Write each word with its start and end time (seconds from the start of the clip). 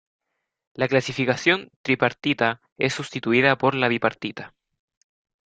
La 0.73 0.87
clasificación 0.87 1.69
tripartita 1.83 2.59
es 2.79 2.91
sustituida 2.95 3.59
por 3.59 3.75
la 3.75 3.87
bipartita. 3.87 4.55